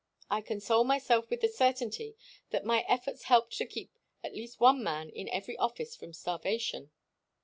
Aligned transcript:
I 0.31 0.41
console 0.41 0.83
myself 0.83 1.29
with 1.29 1.41
the 1.41 1.47
certainty 1.47 2.17
that 2.49 2.65
my 2.65 2.83
efforts 2.87 3.25
help 3.25 3.51
to 3.51 3.67
keep 3.67 3.91
at 4.23 4.33
least 4.33 4.59
one 4.59 4.83
man 4.83 5.11
in 5.11 5.29
every 5.29 5.55
office 5.57 5.95
from 5.95 6.11
starvation. 6.11 6.89